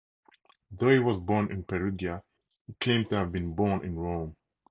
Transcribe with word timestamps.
Though 0.71 0.89
he 0.89 0.97
was 0.97 1.19
born 1.19 1.51
in 1.51 1.63
Perugia 1.63 2.23
he 2.65 2.73
claimed 2.79 3.11
to 3.11 3.17
have 3.17 3.31
been 3.31 3.53
born 3.53 3.85
in 3.85 3.95
Rome. 3.99 4.35